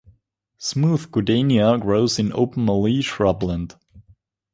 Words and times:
Smooth 0.57 1.11
goodenia 1.11 1.79
grows 1.79 2.17
in 2.17 2.33
open 2.33 2.65
mallee 2.65 3.03
shrubland. 3.03 3.75